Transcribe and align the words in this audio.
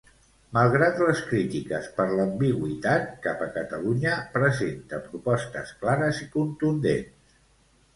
Malgrat 0.57 0.95
les 1.07 1.21
crítiques 1.27 1.91
per 1.99 2.07
l'ambigüitat 2.13 3.07
cap 3.29 3.45
a 3.49 3.53
Catalunya, 3.61 4.17
presenta 4.41 5.05
propostes 5.09 5.79
clares 5.85 6.27
i 6.29 6.33
contundents. 6.39 7.43